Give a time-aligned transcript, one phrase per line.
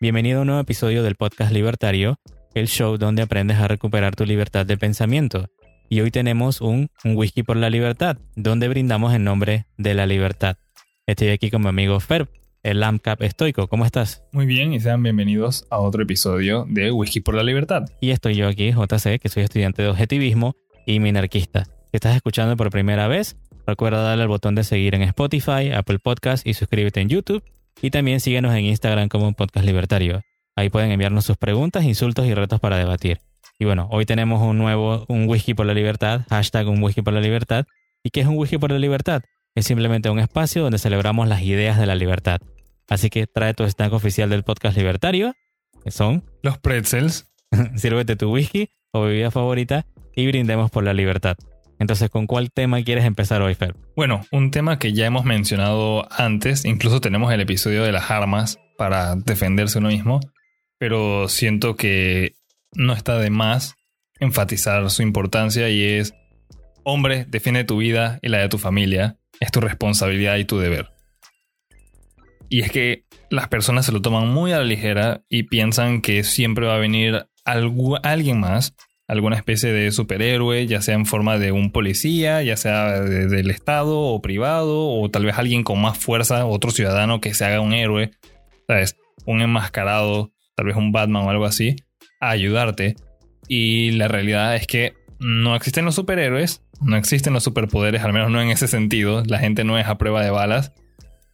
[0.00, 2.16] Bienvenido a un nuevo episodio del podcast Libertario,
[2.54, 5.46] el show donde aprendes a recuperar tu libertad de pensamiento.
[5.88, 10.06] Y hoy tenemos un, un whisky por la libertad, donde brindamos en nombre de la
[10.06, 10.56] libertad.
[11.06, 12.28] Estoy aquí con mi amigo Ferb,
[12.62, 13.68] el AMCAP estoico.
[13.68, 14.22] ¿Cómo estás?
[14.32, 17.84] Muy bien y sean bienvenidos a otro episodio de Whisky por la Libertad.
[18.00, 20.56] Y estoy yo aquí, JC, que soy estudiante de objetivismo
[20.86, 21.64] y minarquista.
[21.64, 23.36] Si estás escuchando por primera vez,
[23.66, 27.42] recuerda darle al botón de seguir en Spotify, Apple Podcast y suscríbete en YouTube
[27.82, 30.22] y también síguenos en Instagram como un podcast libertario.
[30.56, 33.20] Ahí pueden enviarnos sus preguntas, insultos y retos para debatir.
[33.58, 37.12] Y bueno, hoy tenemos un nuevo, un whisky por la libertad, hashtag un whisky por
[37.12, 37.66] la libertad.
[38.02, 39.22] ¿Y qué es un whisky por la libertad?
[39.54, 42.40] Es simplemente un espacio donde celebramos las ideas de la libertad.
[42.88, 45.34] Así que trae tu snack oficial del podcast libertario,
[45.84, 47.26] que son los pretzels.
[47.76, 51.36] Sírvete tu whisky o bebida favorita y brindemos por la libertad.
[51.80, 53.74] Entonces, ¿con cuál tema quieres empezar hoy, Fer?
[53.96, 58.58] Bueno, un tema que ya hemos mencionado antes, incluso tenemos el episodio de las armas
[58.76, 60.20] para defenderse uno mismo,
[60.78, 62.32] pero siento que
[62.74, 63.76] no está de más
[64.20, 66.12] enfatizar su importancia y es,
[66.84, 70.90] hombre, defiende tu vida y la de tu familia, es tu responsabilidad y tu deber.
[72.50, 76.24] Y es que las personas se lo toman muy a la ligera y piensan que
[76.24, 78.74] siempre va a venir alguien más
[79.10, 83.98] alguna especie de superhéroe, ya sea en forma de un policía, ya sea del Estado
[83.98, 87.72] o privado, o tal vez alguien con más fuerza, otro ciudadano que se haga un
[87.72, 88.12] héroe,
[88.68, 88.96] ¿sabes?
[89.26, 91.74] Un enmascarado, tal vez un Batman o algo así,
[92.20, 92.94] a ayudarte.
[93.48, 98.30] Y la realidad es que no existen los superhéroes, no existen los superpoderes, al menos
[98.30, 99.24] no en ese sentido.
[99.26, 100.72] La gente no es a prueba de balas.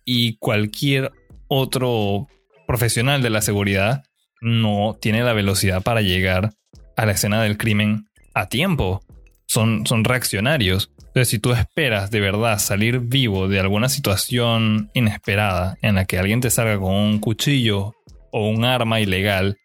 [0.07, 1.13] Y cualquier
[1.47, 2.27] otro
[2.67, 4.03] profesional de la seguridad
[4.41, 6.55] no tiene la velocidad para llegar
[6.97, 9.03] a la escena del crimen a tiempo.
[9.47, 10.91] Son, son reaccionarios.
[10.99, 16.19] Entonces, si tú esperas de verdad salir vivo de alguna situación inesperada en la que
[16.19, 17.95] alguien te salga con un cuchillo
[18.33, 19.57] o un arma ilegal,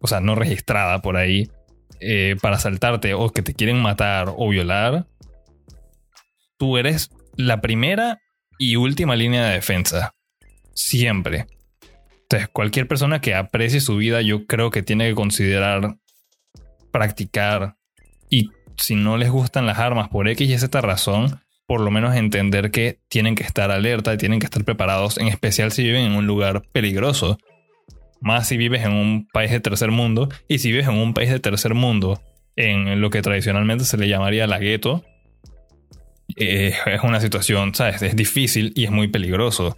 [0.00, 1.48] o sea, no registrada por ahí,
[2.00, 5.06] eh, para asaltarte o que te quieren matar o violar,
[6.58, 8.18] tú eres la primera
[8.58, 10.12] y última línea de defensa.
[10.74, 11.46] Siempre.
[12.22, 15.96] Entonces, cualquier persona que aprecie su vida, yo creo que tiene que considerar
[16.94, 17.74] practicar
[18.30, 22.14] y si no les gustan las armas por X y Z razón, por lo menos
[22.14, 26.04] entender que tienen que estar alerta y tienen que estar preparados, en especial si viven
[26.04, 27.38] en un lugar peligroso.
[28.20, 31.30] Más si vives en un país de tercer mundo y si vives en un país
[31.30, 32.22] de tercer mundo,
[32.54, 35.04] en lo que tradicionalmente se le llamaría la gueto,
[36.36, 38.02] eh, es una situación, ¿sabes?
[38.02, 39.76] Es difícil y es muy peligroso.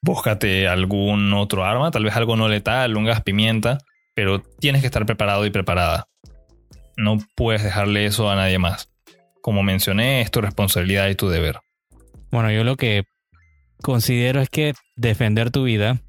[0.00, 3.76] Búscate algún otro arma, tal vez algo no letal, un gas pimienta,
[4.14, 6.06] pero tienes que estar preparado y preparada
[7.00, 8.90] no puedes dejarle eso a nadie más.
[9.40, 11.58] Como mencioné, es tu responsabilidad y tu deber.
[12.30, 13.04] Bueno, yo lo que
[13.82, 16.00] considero es que defender tu vida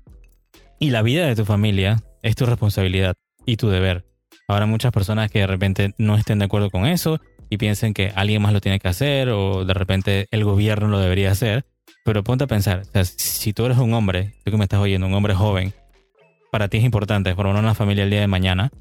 [0.79, 3.15] y la vida de tu familia es tu responsabilidad
[3.45, 4.05] y tu deber.
[4.47, 8.11] Habrá muchas personas que de repente no estén de acuerdo con eso y piensen que
[8.15, 11.65] alguien más lo tiene que hacer o de repente el gobierno lo debería hacer.
[12.03, 15.13] Pero ponte a pensar, si tú eres un hombre, tú que me estás oyendo, un
[15.13, 15.73] hombre joven,
[16.51, 18.71] para ti es importante formar una familia el día de mañana,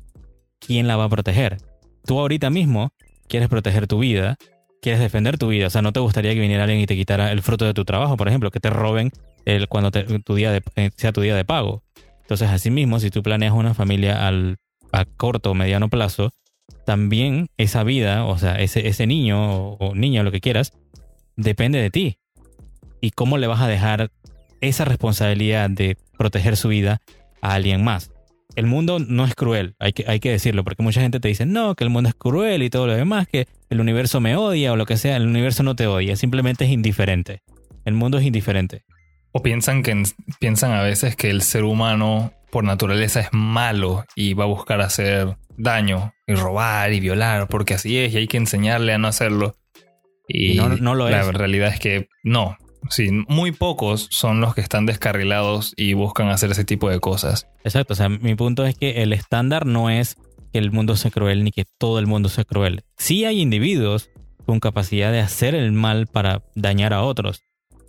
[0.58, 1.58] ¿quién la va a proteger?
[2.04, 2.92] Tú ahorita mismo
[3.28, 4.36] quieres proteger tu vida,
[4.82, 5.66] quieres defender tu vida.
[5.66, 7.84] O sea, no te gustaría que viniera alguien y te quitara el fruto de tu
[7.84, 9.12] trabajo, por ejemplo, que te roben
[9.44, 11.82] el, cuando tu día eh, sea tu día de pago.
[12.22, 14.58] Entonces, asimismo, si tú planeas una familia al,
[14.92, 16.30] a corto o mediano plazo,
[16.84, 20.72] también esa vida, o sea, ese, ese niño o, o niña, lo que quieras,
[21.36, 22.18] depende de ti.
[23.00, 24.10] ¿Y cómo le vas a dejar
[24.60, 27.00] esa responsabilidad de proteger su vida
[27.40, 28.12] a alguien más?
[28.56, 31.46] El mundo no es cruel, hay que, hay que decirlo, porque mucha gente te dice,
[31.46, 34.72] no, que el mundo es cruel y todo lo demás, que el universo me odia
[34.72, 37.42] o lo que sea, el universo no te odia, simplemente es indiferente.
[37.84, 38.84] El mundo es indiferente.
[39.32, 40.02] O piensan que
[40.38, 44.80] piensan a veces que el ser humano por naturaleza es malo y va a buscar
[44.80, 49.08] hacer daño y robar y violar, porque así es y hay que enseñarle a no
[49.08, 49.56] hacerlo.
[50.26, 52.56] Y, no, no, lo la realidad es que no.
[52.88, 57.46] Sí, muy pocos son los que están descarrilados y buscan hacer ese tipo de cosas.
[57.64, 60.16] Exacto, o sea, mi punto es que el estándar no es
[60.52, 62.82] que el mundo sea cruel ni que todo el mundo sea cruel.
[62.96, 64.10] Sí hay individuos
[64.46, 67.42] con capacidad de hacer el mal para dañar a otros.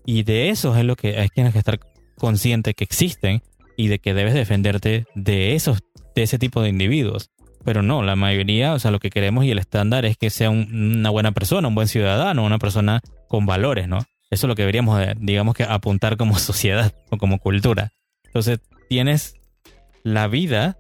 [0.06, 1.80] Y de eso es lo que hay que estar
[2.18, 3.42] consciente que existen
[3.78, 5.80] y de que debes defenderte de esos,
[6.16, 7.32] de ese tipo de individuos.
[7.64, 10.50] Pero no, la mayoría, o sea, lo que queremos y el estándar es que sea
[10.50, 14.00] una buena persona, un buen ciudadano, una persona con valores, ¿no?
[14.32, 17.92] Eso es lo que deberíamos, digamos que, apuntar como sociedad o como cultura.
[18.26, 19.36] Entonces, tienes
[20.04, 20.78] la vida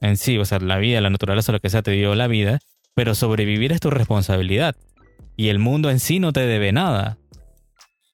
[0.00, 2.60] en sí, o sea, la vida, la naturaleza, lo que sea, te dio la vida,
[2.94, 4.76] pero sobrevivir es tu responsabilidad.
[5.36, 7.18] Y el mundo en sí no te debe nada.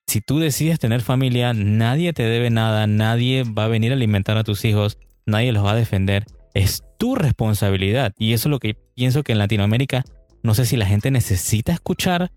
[0.07, 4.39] si tú decides tener familia, nadie te debe nada, nadie va a venir a alimentar
[4.39, 6.27] a tus hijos, nadie los va a defender.
[6.55, 8.15] Es tu responsabilidad.
[8.17, 10.05] Y eso es lo que pienso que en Latinoamérica,
[10.45, 12.31] no sé si la gente necesita escuchar,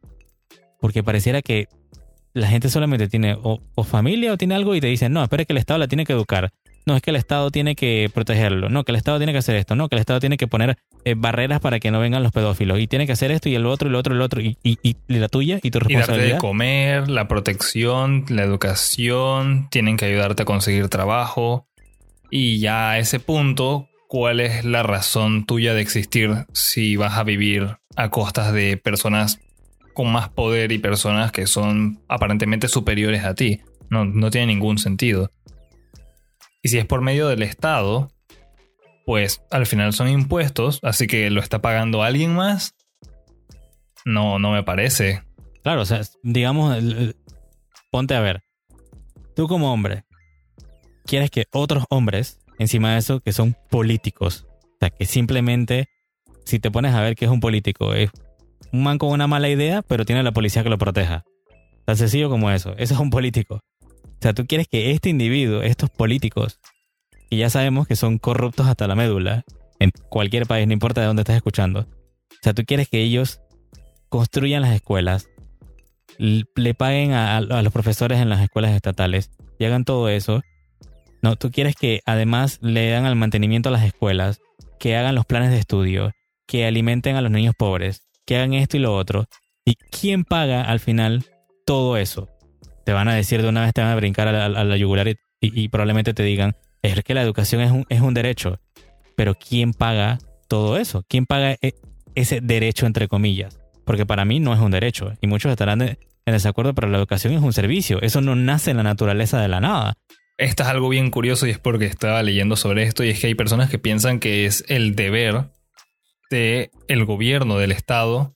[0.80, 1.68] porque pareciera que
[2.40, 5.54] la gente solamente tiene o, familia o tiene algo y te dicen, no, espera que
[5.54, 6.52] el Estado la tiene que educar.
[6.86, 8.70] No, es que el Estado tiene que protegerlo.
[8.70, 9.76] No, que el Estado tiene que hacer esto.
[9.76, 12.80] No, que el Estado tiene que poner eh, barreras para que no vengan los pedófilos.
[12.80, 14.42] Y tiene que hacer esto y el otro y el otro y el otro.
[14.42, 16.26] Y, y, la tuya y tu responsabilidad.
[16.26, 19.68] Y darte de comer, la protección, la educación.
[19.70, 21.68] Tienen que ayudarte a conseguir trabajo.
[22.32, 27.24] Y ya a ese punto, ¿cuál es la razón tuya de existir si vas a
[27.24, 29.40] vivir a costas de personas
[30.00, 33.60] con más poder y personas que son aparentemente superiores a ti.
[33.90, 35.30] No, no tiene ningún sentido.
[36.62, 38.10] Y si es por medio del Estado,
[39.06, 42.76] pues al final son impuestos, así que lo está pagando alguien más.
[44.06, 45.22] No, no me parece.
[45.64, 46.82] Claro, o sea, digamos,
[47.92, 48.42] ponte a ver.
[49.36, 50.06] Tú como hombre,
[51.06, 55.90] quieres que otros hombres, encima de eso, que son políticos, o sea, que simplemente,
[56.46, 58.12] si te pones a ver que es un político, es
[58.72, 61.24] un man con una mala idea, pero tiene la policía que lo proteja.
[61.86, 62.74] Tan sencillo como eso.
[62.78, 63.62] Eso es un político.
[63.86, 66.60] O sea, tú quieres que este individuo, estos políticos,
[67.30, 69.44] y ya sabemos que son corruptos hasta la médula,
[69.80, 71.82] en cualquier país, no importa de dónde estés escuchando.
[71.82, 73.42] O sea, tú quieres que ellos
[74.10, 75.30] construyan las escuelas,
[76.18, 80.42] le paguen a, los profesores en las escuelas estatales y hagan todo eso.
[81.22, 84.40] No, tú quieres que además le dan al mantenimiento a las escuelas,
[84.80, 86.12] que hagan los planes de estudio,
[86.46, 89.26] que alimenten a los niños pobres, que hagan esto y lo otro.
[89.66, 91.26] ¿Y quién paga al final
[91.66, 92.30] todo eso?
[92.86, 95.68] Te van a decir de una vez, te van a brincar a la, yugular y,
[95.70, 98.60] probablemente te digan, es que la educación es un, es un derecho.
[99.16, 101.04] Pero ¿quién paga todo eso?
[101.08, 101.74] ¿Quién paga e,
[102.14, 103.60] ese derecho entre comillas?
[103.84, 105.12] Porque para mí no es un derecho.
[105.22, 108.00] Y muchos estarán en desacuerdo, pero la educación es un servicio.
[108.04, 109.96] Eso no nace en la naturaleza de la nada.
[110.38, 113.26] Esto es algo bien curioso y es porque estaba leyendo sobre esto y es que
[113.26, 115.46] hay personas que piensan que es el deber
[116.30, 118.34] de el gobierno del Estado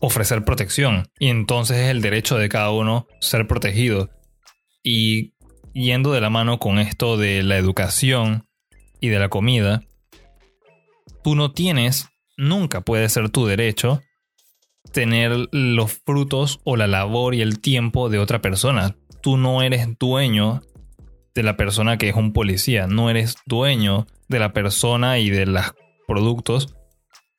[0.00, 4.10] ofrecer protección y entonces es el derecho de cada uno ser protegido.
[4.82, 5.34] Y
[5.74, 8.48] yendo de la mano con esto de la educación
[9.00, 9.84] y de la comida,
[11.22, 14.02] tú no tienes, nunca puede ser tu derecho
[14.92, 18.96] tener los frutos o la labor y el tiempo de otra persona.
[19.22, 20.62] Tú no eres dueño
[21.34, 25.46] de la persona que es un policía, no eres dueño de la persona y de
[25.46, 25.74] los
[26.06, 26.74] productos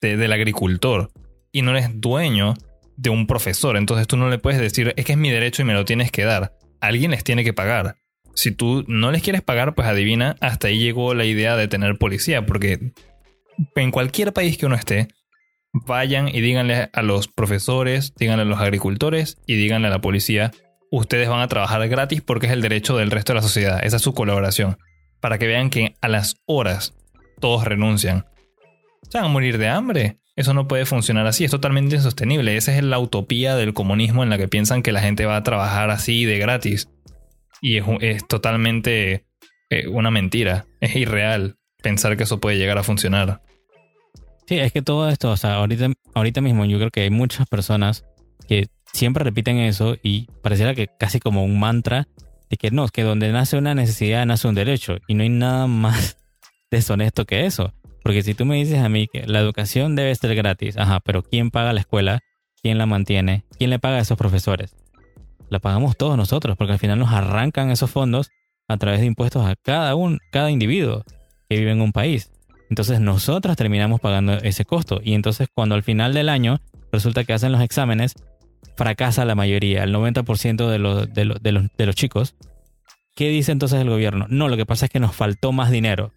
[0.07, 1.11] del agricultor
[1.51, 2.55] y no eres dueño
[2.97, 3.77] de un profesor.
[3.77, 6.11] Entonces tú no le puedes decir, es que es mi derecho y me lo tienes
[6.11, 6.53] que dar.
[6.81, 7.95] Alguien les tiene que pagar.
[8.35, 11.97] Si tú no les quieres pagar, pues adivina, hasta ahí llegó la idea de tener
[11.97, 12.93] policía, porque
[13.75, 15.07] en cualquier país que uno esté,
[15.71, 20.51] vayan y díganle a los profesores, díganle a los agricultores y díganle a la policía,
[20.91, 23.79] ustedes van a trabajar gratis porque es el derecho del resto de la sociedad.
[23.83, 24.77] Esa es su colaboración.
[25.19, 26.95] Para que vean que a las horas
[27.39, 28.25] todos renuncian
[29.09, 30.19] se van a morir de hambre.
[30.35, 32.57] Eso no puede funcionar así, es totalmente insostenible.
[32.57, 35.43] Esa es la utopía del comunismo en la que piensan que la gente va a
[35.43, 36.89] trabajar así de gratis.
[37.61, 39.25] Y es, totalmente
[39.69, 43.41] eh, una mentira, es irreal pensar que eso puede llegar a funcionar.
[44.47, 47.47] Sí, es que todo esto, o sea, ahorita, ahorita mismo yo creo que hay muchas
[47.47, 48.05] personas
[48.47, 52.07] que siempre repiten eso y pareciera que casi como un mantra
[52.49, 55.67] de que no, que donde nace una necesidad nace un derecho y no hay nada
[55.67, 56.17] más
[56.71, 57.73] deshonesto que eso.
[58.03, 61.23] Porque si tú me dices a mí que la educación debe ser gratis, ajá, pero
[61.23, 62.19] ¿quién paga la escuela?
[62.61, 63.45] ¿Quién la mantiene?
[63.57, 64.75] ¿Quién le paga a esos profesores?
[65.49, 68.29] La pagamos todos nosotros, porque al final nos arrancan esos fondos
[68.67, 71.03] a través de impuestos a cada, un, cada individuo
[71.49, 72.31] que vive en un país.
[72.69, 74.99] Entonces nosotros terminamos pagando ese costo.
[75.03, 76.59] Y entonces cuando al final del año
[76.91, 78.15] resulta que hacen los exámenes,
[78.75, 81.41] fracasa la mayoría, el 90% de de, los, de, los,
[81.77, 82.35] de los chicos.
[83.15, 84.25] ¿Qué dice entonces el gobierno?
[84.29, 86.11] No, lo que pasa es que nos faltó más dinero.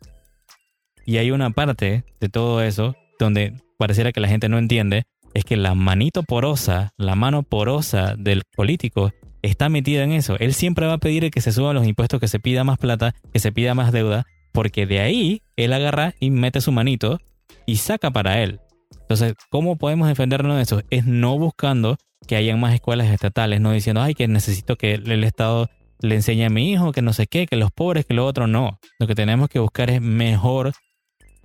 [1.07, 5.45] Y hay una parte de todo eso donde pareciera que la gente no entiende, es
[5.45, 10.37] que la manito porosa, la mano porosa del político está metida en eso.
[10.39, 13.15] Él siempre va a pedir que se suban los impuestos, que se pida más plata,
[13.33, 17.21] que se pida más deuda, porque de ahí él agarra y mete su manito
[17.67, 18.61] y saca para él.
[19.03, 20.83] Entonces, ¿cómo podemos defendernos de eso?
[20.91, 21.97] Es no buscando
[22.27, 25.69] que hayan más escuelas estatales, no diciendo, ay, que necesito que el Estado
[26.01, 28.49] le enseñe a mi hijo, que no sé qué, que los pobres, que lo otro,
[28.49, 28.81] no.
[28.99, 30.73] Lo que tenemos que buscar es mejor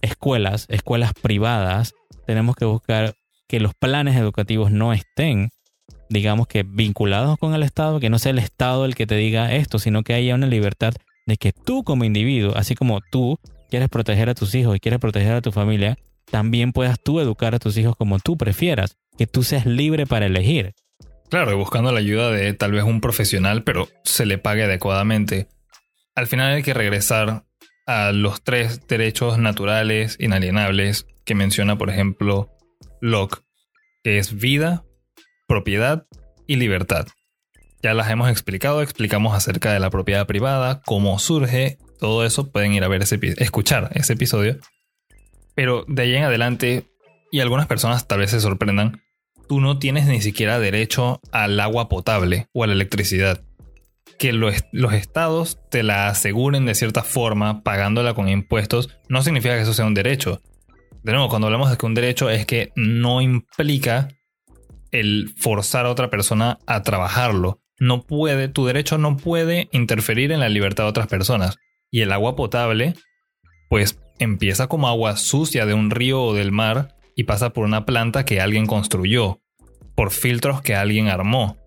[0.01, 1.93] escuelas, escuelas privadas,
[2.25, 3.15] tenemos que buscar
[3.47, 5.49] que los planes educativos no estén,
[6.09, 9.53] digamos que vinculados con el Estado, que no sea el Estado el que te diga
[9.53, 10.93] esto, sino que haya una libertad
[11.25, 13.39] de que tú como individuo, así como tú
[13.69, 15.97] quieres proteger a tus hijos y quieres proteger a tu familia,
[16.29, 20.25] también puedas tú educar a tus hijos como tú prefieras, que tú seas libre para
[20.25, 20.73] elegir.
[21.29, 25.47] Claro, buscando la ayuda de tal vez un profesional, pero se le pague adecuadamente.
[26.15, 27.45] Al final hay que regresar
[27.91, 32.49] a los tres derechos naturales inalienables que menciona, por ejemplo,
[33.01, 33.41] Locke,
[34.03, 34.83] que es vida,
[35.47, 36.05] propiedad
[36.47, 37.07] y libertad.
[37.83, 42.73] Ya las hemos explicado, explicamos acerca de la propiedad privada, cómo surge, todo eso pueden
[42.73, 44.57] ir a ver ese escuchar ese episodio.
[45.55, 46.85] Pero de ahí en adelante,
[47.31, 49.01] y algunas personas tal vez se sorprendan,
[49.47, 53.43] tú no tienes ni siquiera derecho al agua potable o a la electricidad.
[54.21, 54.53] Que los,
[54.93, 59.85] estados te la aseguren de cierta forma, pagándola con impuestos, no significa que eso sea
[59.85, 60.41] un derecho.
[61.01, 64.09] De nuevo, cuando hablamos de que un derecho es que no implica
[64.91, 70.39] el forzar a otra persona a trabajarlo no puede, tu derecho no puede interferir en
[70.39, 71.57] la libertad de otras personas.
[71.89, 72.93] Y el agua potable,
[73.69, 77.83] pues empieza como agua sucia de un río o del mar y pasa por una
[77.83, 79.41] planta que alguien construyó,
[79.95, 81.57] por filtros que alguien armó.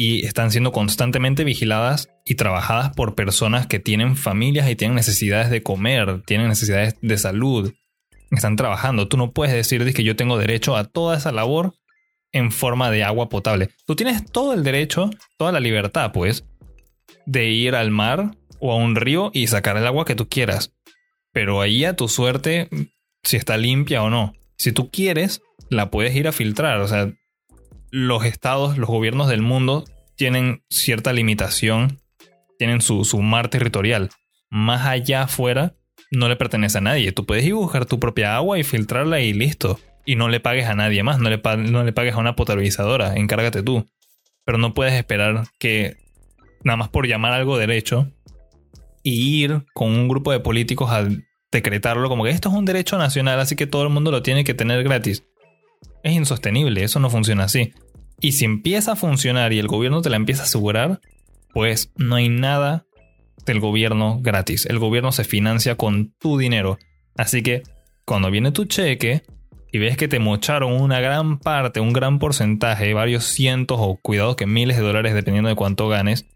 [0.00, 5.50] Y están siendo constantemente vigiladas y trabajadas por personas que tienen familias y tienen necesidades
[5.50, 7.74] de comer, tienen necesidades de salud.
[8.30, 9.08] Están trabajando.
[9.08, 11.74] Tú no puedes decir que yo tengo derecho a toda esa labor
[12.30, 13.70] en forma de agua potable.
[13.86, 16.46] Tú tienes todo el derecho, toda la libertad, pues,
[17.26, 20.76] de ir al mar o a un río y sacar el agua que tú quieras.
[21.32, 22.68] Pero ahí a tu suerte
[23.24, 24.34] si está limpia o no.
[24.58, 26.78] Si tú quieres, la puedes ir a filtrar.
[26.82, 27.12] O sea,
[27.90, 29.84] los estados, los gobiernos del mundo
[30.16, 32.00] tienen cierta limitación,
[32.58, 34.10] tienen su, su mar territorial.
[34.50, 35.74] Más allá afuera
[36.10, 37.12] no le pertenece a nadie.
[37.12, 40.40] Tú puedes ir a buscar tu propia agua y filtrarla y listo y no le
[40.40, 43.86] pagues a nadie más, no le, no le pagues a una potabilizadora, encárgate tú.
[44.46, 45.98] Pero no puedes esperar que
[46.64, 48.10] nada más por llamar algo derecho
[49.02, 51.06] y ir con un grupo de políticos a
[51.52, 54.44] decretarlo como que esto es un derecho nacional, así que todo el mundo lo tiene
[54.44, 55.24] que tener gratis.
[56.02, 57.72] Es insostenible, eso no funciona así.
[58.20, 61.00] Y si empieza a funcionar y el gobierno te la empieza a asegurar,
[61.52, 62.86] pues no hay nada
[63.46, 64.66] del gobierno gratis.
[64.66, 66.78] El gobierno se financia con tu dinero.
[67.16, 67.62] Así que
[68.04, 69.22] cuando viene tu cheque,
[69.70, 74.36] y ves que te mocharon una gran parte, un gran porcentaje, varios cientos o cuidado
[74.36, 76.26] que miles de dólares dependiendo de cuánto ganes,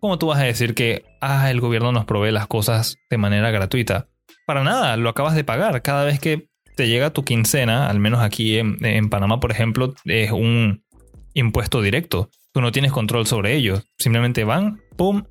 [0.00, 3.50] ¿cómo tú vas a decir que ah, el gobierno nos provee las cosas de manera
[3.50, 4.08] gratuita?
[4.46, 5.82] Para nada, lo acabas de pagar.
[5.82, 10.30] Cada vez que te llega tu quincena, al menos aquí en, Panamá, por ejemplo, es
[10.32, 10.84] un
[11.34, 12.30] impuesto directo.
[12.52, 13.86] Tú no tienes control sobre ellos.
[13.98, 15.24] Simplemente van, pum,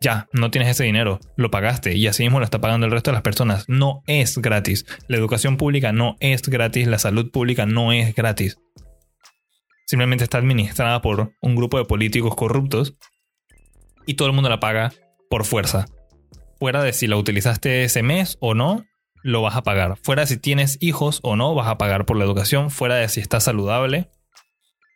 [0.00, 3.10] ya, no tienes ese dinero, lo pagaste y así mismo lo está pagando el resto
[3.10, 3.64] de las personas.
[3.68, 4.86] No es gratis.
[5.08, 8.58] La educación pública no es gratis, la salud pública no es gratis.
[9.86, 12.96] Simplemente está administrada por un grupo de políticos corruptos
[14.06, 14.92] y todo el mundo la paga
[15.28, 15.86] por fuerza.
[16.58, 18.84] Fuera de si la utilizaste ese mes o no,
[19.22, 19.96] lo vas a pagar.
[20.02, 22.70] Fuera de si tienes hijos o no, vas a pagar por la educación.
[22.70, 24.10] Fuera de si estás saludable,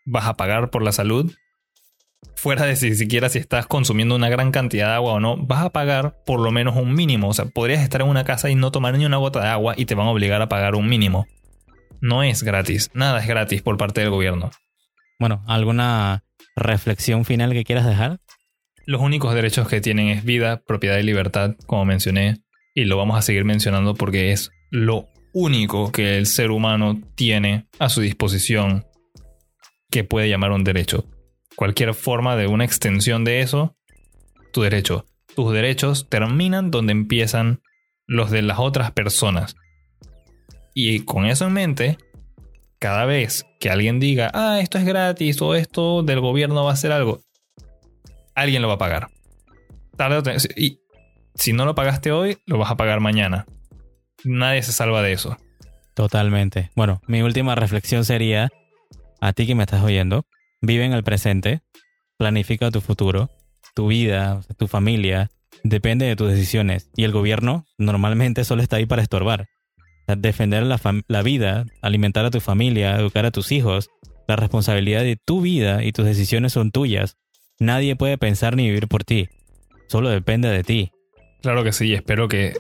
[0.05, 1.33] vas a pagar por la salud
[2.37, 5.65] fuera de si siquiera si estás consumiendo una gran cantidad de agua o no, vas
[5.65, 7.29] a pagar por lo menos un mínimo.
[7.29, 9.75] O sea, podrías estar en una casa y no tomar ni una gota de agua
[9.77, 11.27] y te van a obligar a pagar un mínimo.
[12.01, 14.51] No es gratis, nada es gratis por parte del gobierno.
[15.19, 18.21] Bueno, ¿alguna reflexión final que quieras dejar?
[18.85, 22.44] Los únicos derechos que tienen es vida, propiedad y libertad, como mencioné,
[22.75, 27.67] y lo vamos a seguir mencionando porque es lo único que el ser humano tiene
[27.79, 28.87] a su disposición
[29.91, 31.07] que puede llamar un derecho
[31.55, 33.77] cualquier forma de una extensión de eso,
[34.53, 35.07] tu derecho.
[35.35, 37.61] Tus derechos terminan donde empiezan
[38.07, 39.57] los de las otras personas.
[40.75, 41.99] Y con eso en mente,
[42.79, 46.75] cada vez que alguien diga, ah, esto es gratis o esto del gobierno va a
[46.75, 47.21] hacer algo,
[48.35, 49.09] alguien lo va a pagar.
[49.97, 50.81] Tarde y
[51.35, 53.47] si no lo pagaste hoy, lo vas a pagar mañana.
[54.25, 55.37] Nadie se salva de eso.
[55.95, 56.71] Totalmente.
[56.75, 58.51] Bueno, mi última reflexión sería,
[59.21, 60.27] a ti que me estás oyendo,
[60.67, 61.61] Vive en el presente,
[62.17, 63.29] planifica tu futuro,
[63.75, 65.31] tu vida, tu familia,
[65.63, 66.89] depende de tus decisiones.
[66.97, 69.47] Y el gobierno normalmente solo está ahí para estorbar.
[70.07, 73.91] Defender la, la vida, alimentar a tu familia, educar a tus hijos,
[74.27, 77.19] la responsabilidad de tu vida y tus decisiones son tuyas.
[77.59, 79.29] Nadie puede pensar ni vivir por ti.
[79.89, 80.93] Solo depende de ti.
[81.45, 82.55] Claro que sí, espero que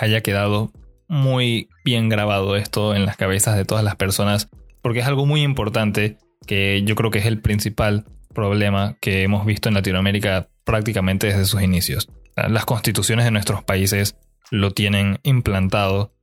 [0.00, 0.72] haya quedado
[1.08, 4.48] muy bien grabado esto en las cabezas de todas las personas,
[4.80, 6.16] porque es algo muy importante
[6.46, 11.44] que yo creo que es el principal problema que hemos visto en Latinoamérica prácticamente desde
[11.44, 12.08] sus inicios.
[12.34, 14.16] Las constituciones de nuestros países
[14.50, 16.14] lo tienen implantado,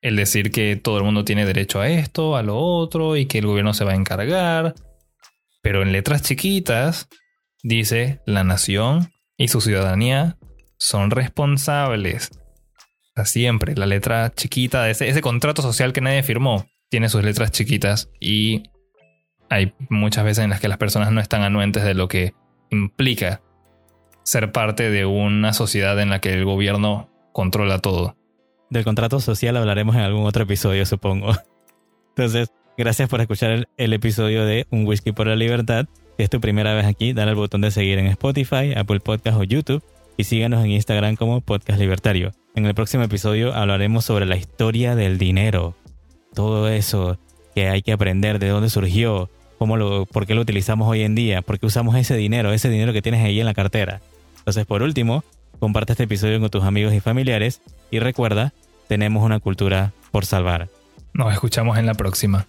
[0.00, 3.38] el decir que todo el mundo tiene derecho a esto, a lo otro y que
[3.38, 4.74] el gobierno se va a encargar,
[5.62, 7.08] pero en letras chiquitas
[7.62, 10.38] dice la nación y su ciudadanía
[10.78, 12.30] son responsables.
[13.24, 18.10] siempre, la letra chiquita de ese, contrato social que nadie firmó tiene sus letras chiquitas
[18.20, 18.64] y
[19.48, 22.34] hay muchas veces en las que las personas no están anuentes de lo que
[22.70, 23.40] implica
[24.22, 28.16] ser parte de una sociedad en la que el gobierno controla todo.
[28.70, 31.32] Del contrato social hablaremos en algún otro episodio, supongo.
[32.16, 35.86] Entonces, gracias por escuchar el, el episodio de Un Whisky por la Libertad.
[36.16, 39.38] Si es tu primera vez aquí, dale al botón de seguir en Spotify, Apple Podcast
[39.38, 39.82] o YouTube
[40.16, 42.32] y síganos en Instagram como Podcast Libertario.
[42.54, 45.74] En el próximo episodio hablaremos sobre la historia del dinero.
[46.34, 47.18] Todo eso
[47.54, 51.14] que hay que aprender, de dónde surgió, cómo lo, por qué lo utilizamos hoy en
[51.14, 54.00] día, por qué usamos ese dinero, ese dinero que tienes ahí en la cartera.
[54.38, 55.24] Entonces, por último,
[55.58, 58.52] comparte este episodio con tus amigos y familiares y recuerda,
[58.88, 60.68] tenemos una cultura por salvar.
[61.12, 62.46] Nos escuchamos en la próxima.